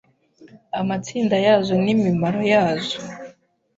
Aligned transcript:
amatsinda 0.79 1.35
yazo 1.45 1.73
n’imimaro 1.83 2.41
yazo 2.53 2.97